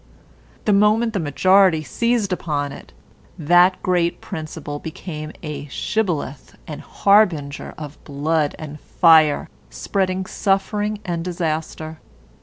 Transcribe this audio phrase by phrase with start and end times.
[0.65, 2.91] The moment the majority seized upon it,
[3.37, 11.23] that great principle became a shibboleth and harbinger of blood and fire, spreading suffering and
[11.23, 11.99] disaster.